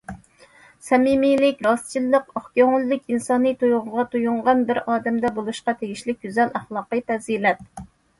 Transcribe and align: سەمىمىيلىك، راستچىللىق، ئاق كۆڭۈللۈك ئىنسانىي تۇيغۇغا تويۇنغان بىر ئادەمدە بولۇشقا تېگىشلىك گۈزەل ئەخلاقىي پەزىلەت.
سەمىمىيلىك، 0.85 1.59
راستچىللىق، 1.65 2.31
ئاق 2.39 2.47
كۆڭۈللۈك 2.59 3.13
ئىنسانىي 3.15 3.55
تۇيغۇغا 3.65 4.05
تويۇنغان 4.15 4.63
بىر 4.71 4.79
ئادەمدە 4.95 5.31
بولۇشقا 5.37 5.77
تېگىشلىك 5.83 6.19
گۈزەل 6.25 6.51
ئەخلاقىي 6.61 7.05
پەزىلەت. 7.13 7.63